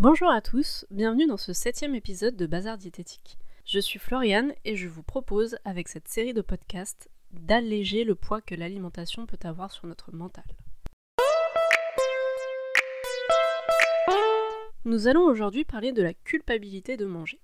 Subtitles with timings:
[0.00, 3.36] Bonjour à tous, bienvenue dans ce septième épisode de Bazar Diététique.
[3.64, 8.40] Je suis Floriane et je vous propose, avec cette série de podcasts, d'alléger le poids
[8.40, 10.44] que l'alimentation peut avoir sur notre mental.
[14.84, 17.40] Nous allons aujourd'hui parler de la culpabilité de manger.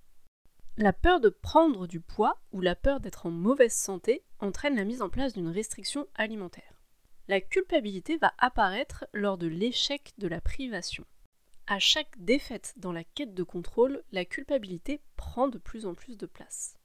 [0.77, 4.84] La peur de prendre du poids ou la peur d'être en mauvaise santé entraîne la
[4.84, 6.80] mise en place d'une restriction alimentaire.
[7.27, 11.05] La culpabilité va apparaître lors de l'échec de la privation.
[11.66, 16.18] À chaque défaite dans la quête de contrôle, la culpabilité prend de plus en plus
[16.18, 16.77] de place.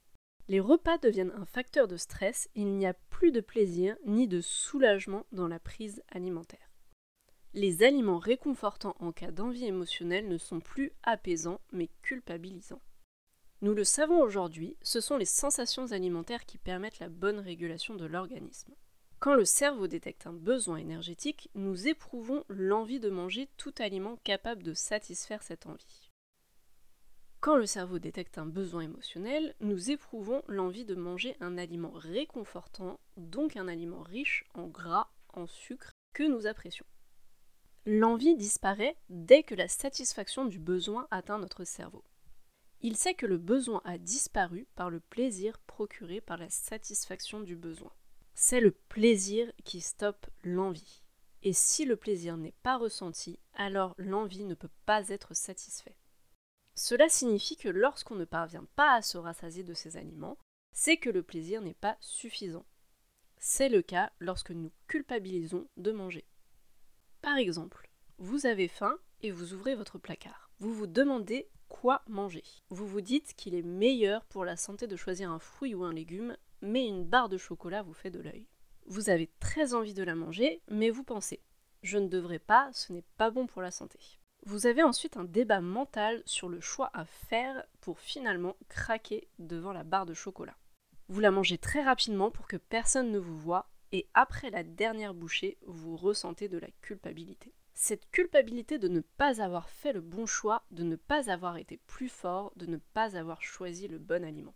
[0.48, 4.40] Les repas deviennent un facteur de stress il n'y a plus de plaisir ni de
[4.40, 6.70] soulagement dans la prise alimentaire.
[7.52, 12.80] Les aliments réconfortants en cas d'envie émotionnelle ne sont plus apaisants mais culpabilisants.
[13.60, 18.06] Nous le savons aujourd'hui, ce sont les sensations alimentaires qui permettent la bonne régulation de
[18.06, 18.72] l'organisme.
[19.20, 24.62] Quand le cerveau détecte un besoin énergétique, nous éprouvons l'envie de manger tout aliment capable
[24.62, 26.10] de satisfaire cette envie.
[27.40, 32.98] Quand le cerveau détecte un besoin émotionnel, nous éprouvons l'envie de manger un aliment réconfortant,
[33.18, 36.86] donc un aliment riche en gras, en sucre, que nous apprécions.
[37.84, 42.04] L'envie disparaît dès que la satisfaction du besoin atteint notre cerveau.
[42.80, 47.54] Il sait que le besoin a disparu par le plaisir procuré par la satisfaction du
[47.54, 47.92] besoin.
[48.34, 51.02] C'est le plaisir qui stoppe l'envie.
[51.42, 55.96] Et si le plaisir n'est pas ressenti, alors l'envie ne peut pas être satisfaite.
[56.74, 60.38] Cela signifie que lorsqu'on ne parvient pas à se rassasier de ces aliments,
[60.72, 62.66] c'est que le plaisir n'est pas suffisant.
[63.38, 66.26] C'est le cas lorsque nous culpabilisons de manger.
[67.22, 70.50] Par exemple, vous avez faim et vous ouvrez votre placard.
[70.58, 72.44] Vous vous demandez quoi manger.
[72.68, 75.92] Vous vous dites qu'il est meilleur pour la santé de choisir un fruit ou un
[75.92, 78.46] légume mais une barre de chocolat vous fait de l'œil.
[78.86, 81.40] Vous avez très envie de la manger, mais vous pensez
[81.82, 83.98] je ne devrais pas, ce n'est pas bon pour la santé.
[84.44, 89.72] Vous avez ensuite un débat mental sur le choix à faire pour finalement craquer devant
[89.72, 90.56] la barre de chocolat.
[91.08, 95.14] Vous la mangez très rapidement pour que personne ne vous voie et après la dernière
[95.14, 97.52] bouchée, vous ressentez de la culpabilité.
[97.74, 101.78] Cette culpabilité de ne pas avoir fait le bon choix, de ne pas avoir été
[101.86, 104.54] plus fort, de ne pas avoir choisi le bon aliment.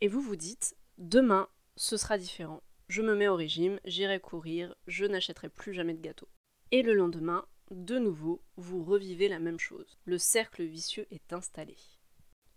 [0.00, 2.60] Et vous vous dites Demain, ce sera différent.
[2.88, 6.28] Je me mets au régime, j'irai courir, je n'achèterai plus jamais de gâteau.
[6.72, 9.96] Et le lendemain, de nouveau, vous revivez la même chose.
[10.06, 11.76] Le cercle vicieux est installé.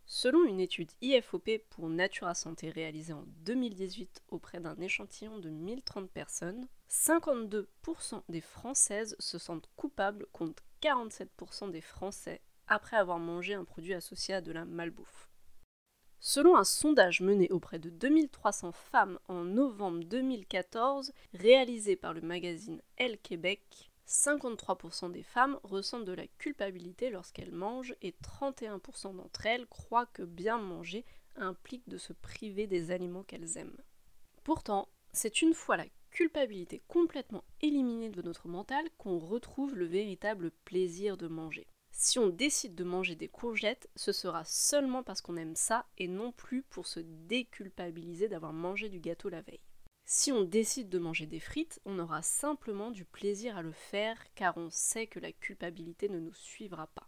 [0.07, 6.09] Selon une étude IFOP pour Natura Santé réalisée en 2018 auprès d'un échantillon de 1030
[6.09, 13.65] personnes, 52% des Françaises se sentent coupables contre 47% des Français après avoir mangé un
[13.65, 15.30] produit associé à de la malbouffe.
[16.23, 22.79] Selon un sondage mené auprès de 2300 femmes en novembre 2014, réalisé par le magazine
[22.95, 29.65] Elle Québec, 53% des femmes ressentent de la culpabilité lorsqu'elles mangent et 31% d'entre elles
[29.65, 31.05] croient que bien manger
[31.37, 33.81] implique de se priver des aliments qu'elles aiment.
[34.43, 40.51] Pourtant, c'est une fois la culpabilité complètement éliminée de notre mental qu'on retrouve le véritable
[40.65, 41.65] plaisir de manger.
[41.91, 46.07] Si on décide de manger des courgettes, ce sera seulement parce qu'on aime ça et
[46.07, 49.59] non plus pour se déculpabiliser d'avoir mangé du gâteau la veille.
[50.05, 54.17] Si on décide de manger des frites, on aura simplement du plaisir à le faire
[54.35, 57.07] car on sait que la culpabilité ne nous suivra pas.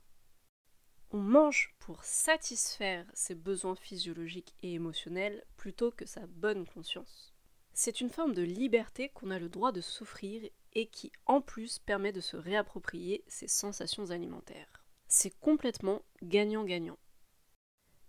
[1.12, 7.34] On mange pour satisfaire ses besoins physiologiques et émotionnels plutôt que sa bonne conscience.
[7.74, 11.79] C'est une forme de liberté qu'on a le droit de souffrir et qui en plus
[11.79, 16.97] permet de se réapproprier ses sensations alimentaires c'est complètement gagnant-gagnant.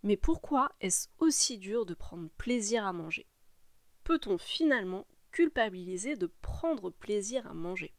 [0.05, 3.27] Mais pourquoi est-ce aussi dur de prendre plaisir à manger?
[4.05, 7.93] Peut-on finalement culpabiliser de prendre plaisir à manger?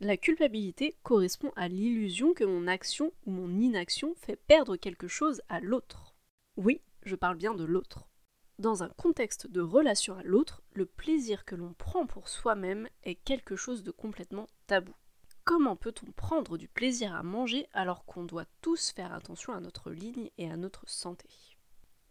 [0.00, 5.40] La culpabilité correspond à l'illusion que mon action ou mon inaction fait perdre quelque chose
[5.48, 6.14] à l'autre.
[6.56, 8.09] Oui, je parle bien de l'autre.
[8.60, 13.14] Dans un contexte de relation à l'autre, le plaisir que l'on prend pour soi-même est
[13.14, 14.92] quelque chose de complètement tabou.
[15.44, 19.90] Comment peut-on prendre du plaisir à manger alors qu'on doit tous faire attention à notre
[19.90, 21.30] ligne et à notre santé?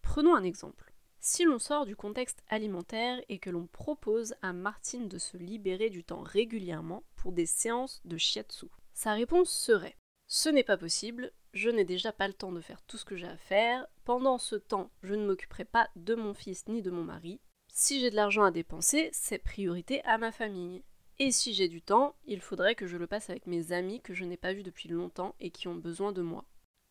[0.01, 0.91] Prenons un exemple.
[1.19, 5.91] Si l'on sort du contexte alimentaire et que l'on propose à Martine de se libérer
[5.91, 8.65] du temps régulièrement pour des séances de shiatsu,
[8.95, 9.98] sa réponse serait
[10.31, 13.15] Ce n'est pas possible, je n'ai déjà pas le temps de faire tout ce que
[13.15, 16.91] j'ai à faire, pendant ce temps, je ne m'occuperai pas de mon fils ni de
[16.91, 17.41] mon mari.
[17.73, 20.83] Si j'ai de l'argent à dépenser, c'est priorité à ma famille.
[21.17, 24.13] Et si j'ai du temps, il faudrait que je le passe avec mes amis que
[24.13, 26.45] je n'ai pas vus depuis longtemps et qui ont besoin de moi.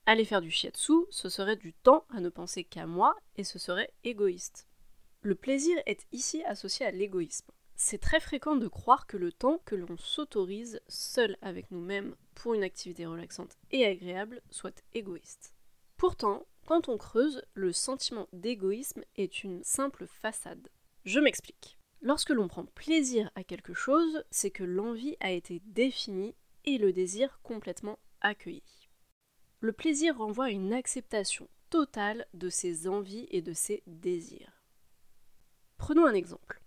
[0.04, 3.60] Aller faire du shiatsu, ce serait du temps à ne penser qu'à moi et ce
[3.60, 4.66] serait égoïste.
[5.20, 7.52] Le plaisir est ici associé à l'égoïsme.
[7.80, 12.54] C'est très fréquent de croire que le temps que l'on s'autorise seul avec nous-mêmes pour
[12.54, 15.54] une activité relaxante et agréable soit égoïste.
[15.96, 20.68] Pourtant, quand on creuse, le sentiment d'égoïsme est une simple façade.
[21.04, 21.78] Je m'explique.
[22.02, 26.34] Lorsque l'on prend plaisir à quelque chose, c'est que l'envie a été définie
[26.64, 28.88] et le désir complètement accueilli.
[29.60, 34.64] Le plaisir renvoie à une acceptation totale de ses envies et de ses désirs.
[35.76, 36.57] Prenons un exemple.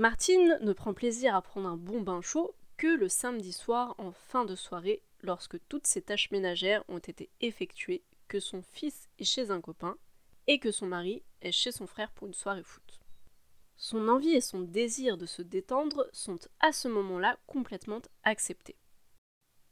[0.00, 4.12] Martine ne prend plaisir à prendre un bon bain chaud que le samedi soir en
[4.12, 9.24] fin de soirée lorsque toutes ses tâches ménagères ont été effectuées, que son fils est
[9.24, 9.98] chez un copain
[10.46, 12.98] et que son mari est chez son frère pour une soirée foot.
[13.76, 18.78] Son envie et son désir de se détendre sont à ce moment-là complètement acceptés.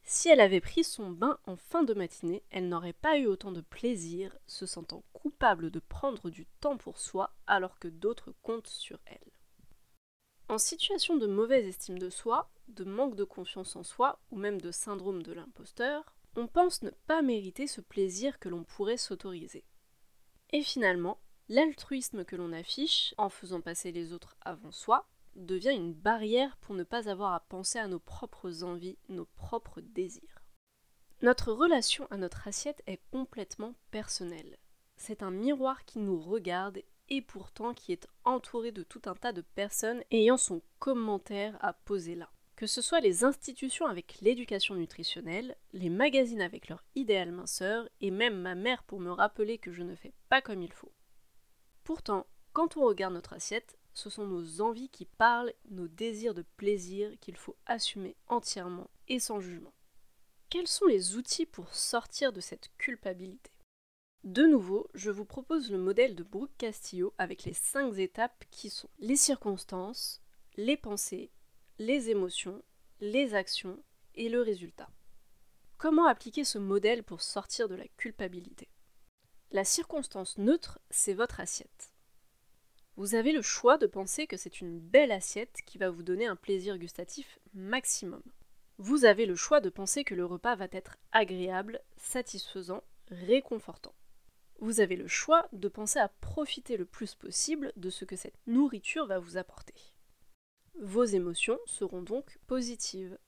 [0.04, 3.50] Si elle avait pris son bain en fin de matinée, elle n'aurait pas eu autant
[3.50, 8.66] de plaisir, se sentant coupable de prendre du temps pour soi alors que d'autres comptent
[8.66, 9.27] sur elle.
[10.48, 14.60] En situation de mauvaise estime de soi, de manque de confiance en soi ou même
[14.60, 19.64] de syndrome de l'imposteur, on pense ne pas mériter ce plaisir que l'on pourrait s'autoriser.
[20.50, 25.06] Et finalement, l'altruisme que l'on affiche en faisant passer les autres avant soi
[25.36, 29.82] devient une barrière pour ne pas avoir à penser à nos propres envies, nos propres
[29.82, 30.42] désirs.
[31.20, 34.56] Notre relation à notre assiette est complètement personnelle.
[34.96, 39.32] C'est un miroir qui nous regarde et pourtant qui est entouré de tout un tas
[39.32, 42.30] de personnes ayant son commentaire à poser là.
[42.56, 48.10] Que ce soit les institutions avec l'éducation nutritionnelle, les magazines avec leur idéal minceur, et
[48.10, 50.92] même ma mère pour me rappeler que je ne fais pas comme il faut.
[51.84, 56.44] Pourtant, quand on regarde notre assiette, ce sont nos envies qui parlent, nos désirs de
[56.56, 59.72] plaisir qu'il faut assumer entièrement et sans jugement.
[60.50, 63.50] Quels sont les outils pour sortir de cette culpabilité?
[64.24, 68.68] De nouveau, je vous propose le modèle de Brooke Castillo avec les cinq étapes qui
[68.68, 70.20] sont les circonstances,
[70.56, 71.30] les pensées,
[71.78, 72.62] les émotions,
[73.00, 73.82] les actions
[74.16, 74.90] et le résultat.
[75.76, 78.68] Comment appliquer ce modèle pour sortir de la culpabilité?
[79.52, 81.92] La circonstance neutre, c'est votre assiette.
[82.96, 86.26] Vous avez le choix de penser que c'est une belle assiette qui va vous donner
[86.26, 88.22] un plaisir gustatif maximum.
[88.78, 93.94] Vous avez le choix de penser que le repas va être agréable, satisfaisant, réconfortant.
[94.58, 98.38] Vous avez le choix de penser à profiter le plus possible de ce que cette
[98.46, 99.74] nourriture va vous apporter.
[100.80, 103.18] Vos émotions seront donc positives.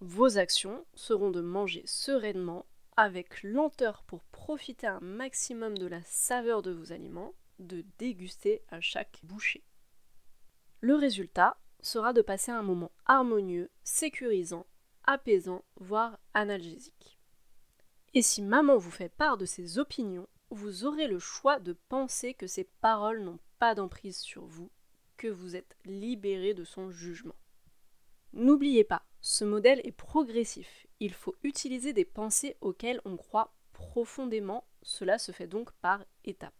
[0.00, 6.62] Vos actions seront de manger sereinement, avec lenteur pour profiter un maximum de la saveur
[6.62, 9.64] de vos aliments, de déguster à chaque bouchée.
[10.80, 14.66] Le résultat sera de passer un moment harmonieux, sécurisant,
[15.04, 17.18] apaisant, voire analgésique.
[18.14, 22.34] Et si maman vous fait part de ses opinions, vous aurez le choix de penser
[22.34, 24.70] que ces paroles n'ont pas d'emprise sur vous,
[25.16, 27.36] que vous êtes libéré de son jugement.
[28.32, 30.86] N'oubliez pas, ce modèle est progressif.
[31.00, 34.64] Il faut utiliser des pensées auxquelles on croit profondément.
[34.82, 36.54] Cela se fait donc par étapes.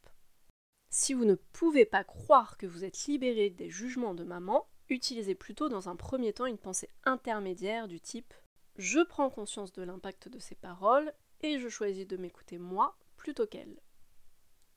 [0.91, 5.35] Si vous ne pouvez pas croire que vous êtes libéré des jugements de maman, utilisez
[5.35, 8.35] plutôt dans un premier temps une pensée intermédiaire du type
[8.81, 11.13] je prends conscience de l'impact de ces paroles
[11.43, 13.79] et je choisis de m'écouter moi plutôt qu'elle.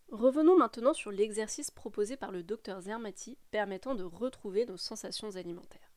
[0.10, 5.94] Revenons maintenant sur l'exercice proposé par le docteur Zermati permettant de retrouver nos sensations alimentaires.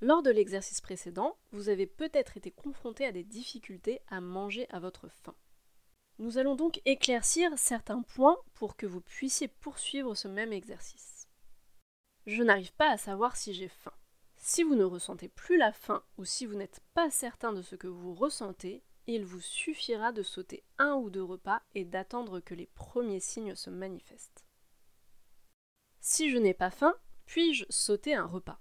[0.00, 4.80] Lors de l'exercice précédent, vous avez peut-être été confronté à des difficultés à manger à
[4.80, 5.36] votre faim.
[6.18, 11.28] Nous allons donc éclaircir certains points pour que vous puissiez poursuivre ce même exercice.
[12.26, 13.94] Je n'arrive pas à savoir si j'ai faim.
[14.34, 17.76] Si vous ne ressentez plus la faim ou si vous n'êtes pas certain de ce
[17.76, 22.54] que vous ressentez, il vous suffira de sauter un ou deux repas et d'attendre que
[22.54, 24.44] les premiers signes se manifestent.
[26.00, 26.94] Si je n'ai pas faim,
[27.26, 28.60] puis-je sauter un repas?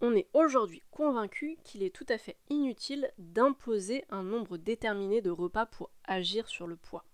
[0.00, 5.30] On est aujourd'hui convaincu qu'il est tout à fait inutile d'imposer un nombre déterminé de
[5.30, 7.04] repas pour agir sur le poids.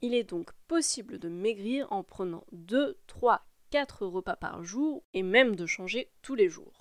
[0.00, 5.22] Il est donc possible de maigrir en prenant 2, 3, 4 repas par jour et
[5.22, 6.79] même de changer tous les jours.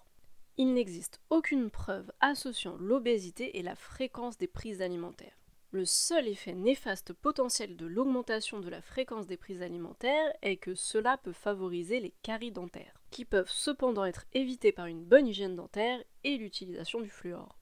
[0.59, 5.39] Il n'existe aucune preuve associant l'obésité et la fréquence des prises alimentaires.
[5.71, 10.75] Le seul effet néfaste potentiel de l'augmentation de la fréquence des prises alimentaires est que
[10.75, 15.55] cela peut favoriser les caries dentaires, qui peuvent cependant être évitées par une bonne hygiène
[15.55, 17.57] dentaire et l'utilisation du fluor.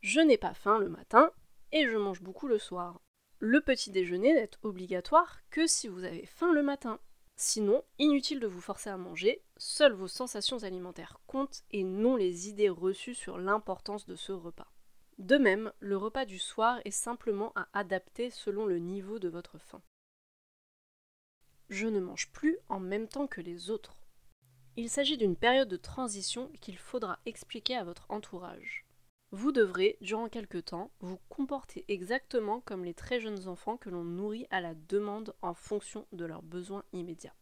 [0.00, 1.32] Je n'ai pas faim le matin
[1.72, 3.00] et je mange beaucoup le soir.
[3.40, 7.00] Le petit déjeuner n'est obligatoire que si vous avez faim le matin.
[7.36, 12.48] Sinon, inutile de vous forcer à manger, seules vos sensations alimentaires comptent et non les
[12.48, 14.72] idées reçues sur l'importance de ce repas.
[15.18, 19.58] De même, le repas du soir est simplement à adapter selon le niveau de votre
[19.58, 19.82] faim.
[21.68, 23.96] Je ne mange plus en même temps que les autres.
[24.76, 28.84] Il s'agit d'une période de transition qu'il faudra expliquer à votre entourage.
[29.34, 34.04] Vous devrez, durant quelque temps, vous comporter exactement comme les très jeunes enfants que l'on
[34.04, 37.34] nourrit à la demande en fonction de leurs besoins immédiats.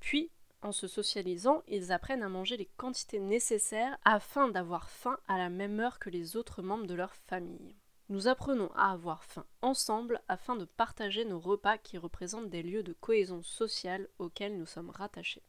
[0.00, 0.30] Puis,
[0.62, 5.50] en se socialisant, ils apprennent à manger les quantités nécessaires afin d'avoir faim à la
[5.50, 7.76] même heure que les autres membres de leur famille.
[8.08, 12.82] Nous apprenons à avoir faim ensemble afin de partager nos repas qui représentent des lieux
[12.82, 15.42] de cohésion sociale auxquels nous sommes rattachés.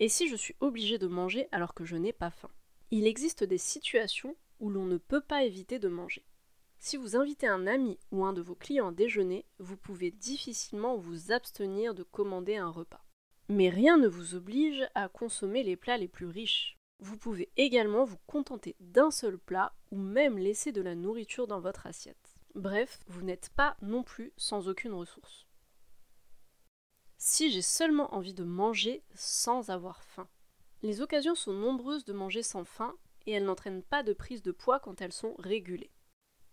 [0.00, 2.50] Et si je suis obligé de manger alors que je n'ai pas faim?
[2.90, 6.24] Il existe des situations où l'on ne peut pas éviter de manger.
[6.78, 10.96] Si vous invitez un ami ou un de vos clients à déjeuner, vous pouvez difficilement
[10.96, 13.04] vous abstenir de commander un repas.
[13.48, 16.76] Mais rien ne vous oblige à consommer les plats les plus riches.
[16.98, 21.60] Vous pouvez également vous contenter d'un seul plat ou même laisser de la nourriture dans
[21.60, 22.36] votre assiette.
[22.54, 25.46] Bref, vous n'êtes pas non plus sans aucune ressource.
[27.18, 30.28] Si j'ai seulement envie de manger sans avoir faim.
[30.82, 32.94] Les occasions sont nombreuses de manger sans faim
[33.26, 35.90] et elles n'entraînent pas de prise de poids quand elles sont régulées.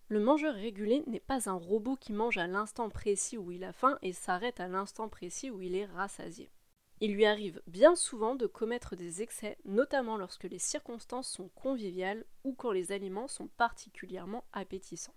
[0.07, 3.73] Le mangeur régulé n'est pas un robot qui mange à l'instant précis où il a
[3.73, 6.51] faim et s'arrête à l'instant précis où il est rassasié.
[6.99, 12.25] Il lui arrive bien souvent de commettre des excès, notamment lorsque les circonstances sont conviviales
[12.43, 15.15] ou quand les aliments sont particulièrement appétissants.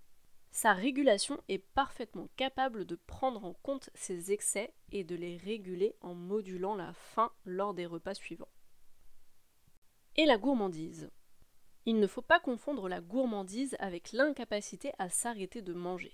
[0.50, 5.94] Sa régulation est parfaitement capable de prendre en compte ces excès et de les réguler
[6.00, 8.48] en modulant la faim lors des repas suivants.
[10.18, 11.10] Et la gourmandise.
[11.84, 16.12] Il ne faut pas confondre la gourmandise avec l'incapacité à s'arrêter de manger.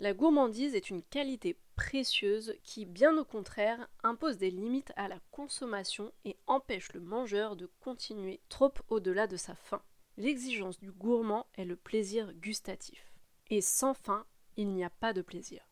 [0.00, 5.20] La gourmandise est une qualité précieuse qui, bien au contraire, impose des limites à la
[5.30, 9.82] consommation et empêche le mangeur de continuer trop au-delà de sa faim.
[10.16, 13.12] L'exigence du gourmand est le plaisir gustatif.
[13.50, 14.26] Et sans faim,
[14.56, 15.62] il n'y a pas de plaisir.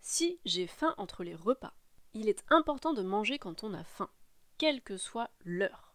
[0.00, 1.74] Si j'ai faim entre les repas,
[2.14, 4.10] il est important de manger quand on a faim,
[4.58, 5.89] quelle que soit l'heure.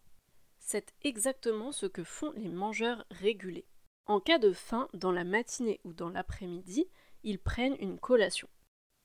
[0.65, 3.67] C'est exactement ce que font les mangeurs régulés.
[4.07, 6.89] En cas de faim dans la matinée ou dans l'après-midi,
[7.23, 8.49] ils prennent une collation.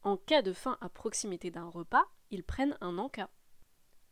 [0.02, 3.29] En cas de faim à proximité d'un repas, ils prennent un encas.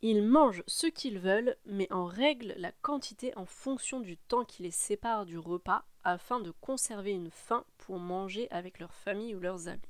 [0.02, 4.62] Ils mangent ce qu'ils veulent, mais en règle la quantité en fonction du temps qui
[4.62, 9.40] les sépare du repas afin de conserver une faim pour manger avec leur famille ou
[9.40, 9.80] leurs amis.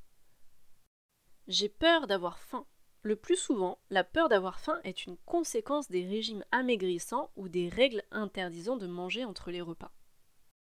[1.48, 2.66] J'ai peur d'avoir faim.
[3.02, 7.68] Le plus souvent, la peur d'avoir faim est une conséquence des régimes amaigrissants ou des
[7.68, 9.92] règles interdisant de manger entre les repas.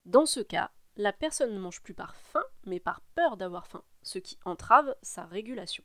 [0.04, 3.84] Dans ce cas, la personne ne mange plus par faim, mais par peur d'avoir faim,
[4.02, 5.84] ce qui entrave sa régulation.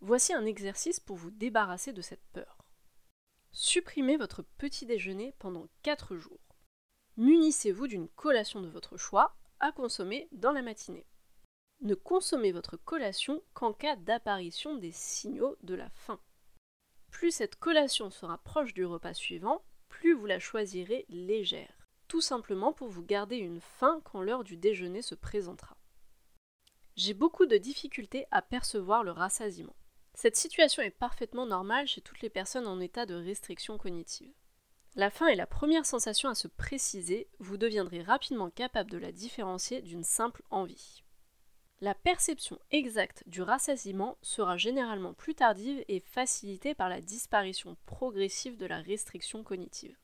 [0.00, 2.58] Voici un exercice pour vous débarrasser de cette peur.
[3.52, 6.56] Supprimez votre petit déjeuner pendant 4 jours.
[7.16, 11.06] Munissez-vous d'une collation de votre choix à consommer dans la matinée.
[11.80, 16.20] Ne consommez votre collation qu'en cas d'apparition des signaux de la faim.
[17.10, 22.72] Plus cette collation sera proche du repas suivant, plus vous la choisirez légère tout simplement
[22.72, 25.76] pour vous garder une faim quand l'heure du déjeuner se présentera.
[26.96, 29.76] J'ai beaucoup de difficultés à percevoir le rassasiement.
[30.14, 34.32] Cette situation est parfaitement normale chez toutes les personnes en état de restriction cognitive.
[34.94, 39.12] La faim est la première sensation à se préciser, vous deviendrez rapidement capable de la
[39.12, 41.02] différencier d'une simple envie.
[41.82, 48.56] La perception exacte du rassasiement sera généralement plus tardive et facilitée par la disparition progressive
[48.56, 49.98] de la restriction cognitive.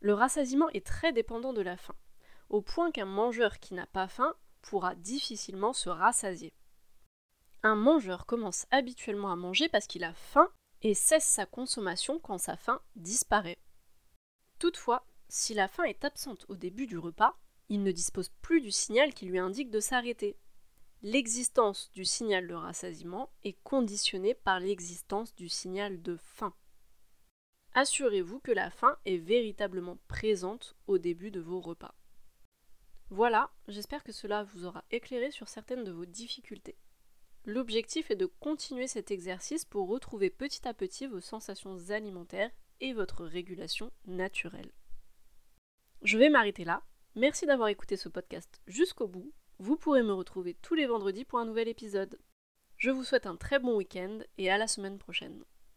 [0.00, 1.94] Le rassasiement est très dépendant de la faim,
[2.48, 6.54] au point qu'un mangeur qui n'a pas faim pourra difficilement se rassasier.
[7.62, 10.48] Un mangeur commence habituellement à manger parce qu'il a faim
[10.80, 13.58] et cesse sa consommation quand sa faim disparaît.
[14.58, 17.36] Toutefois, si la faim est absente au début du repas,
[17.68, 20.38] il ne dispose plus du signal qui lui indique de s'arrêter.
[21.02, 26.54] L'existence du signal de rassasiement est conditionnée par l'existence du signal de faim
[27.78, 31.94] assurez-vous que la faim est véritablement présente au début de vos repas.
[33.10, 36.76] Voilà, j'espère que cela vous aura éclairé sur certaines de vos difficultés.
[37.44, 42.50] L'objectif est de continuer cet exercice pour retrouver petit à petit vos sensations alimentaires
[42.80, 44.72] et votre régulation naturelle.
[46.02, 46.82] Je vais m'arrêter là.
[47.14, 49.32] Merci d'avoir écouté ce podcast jusqu'au bout.
[49.60, 52.20] Vous pourrez me retrouver tous les vendredis pour un nouvel épisode.
[52.76, 55.42] Je vous souhaite un très bon week-end et à la semaine prochaine.